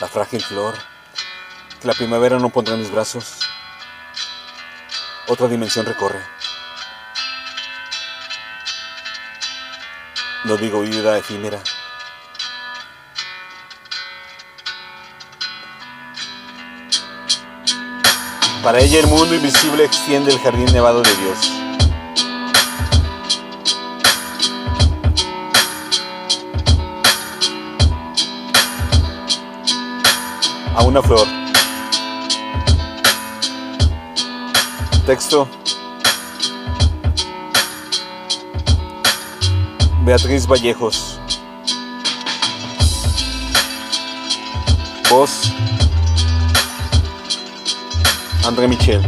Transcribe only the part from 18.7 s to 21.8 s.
ella el mundo invisible extiende el jardín nevado de Dios.